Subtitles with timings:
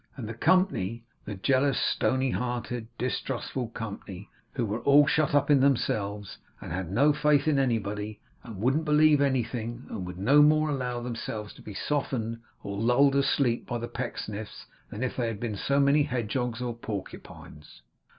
[0.17, 5.59] And the company; the jealous stony hearted distrustful company, who were all shut up in
[5.59, 10.71] themselves, and had no faith in anybody, and wouldn't believe anything, and would no more
[10.71, 15.39] allow themselves to be softened or lulled asleep by the Pecksniffs than if they had
[15.39, 17.83] been so many hedgehogs or porcupines!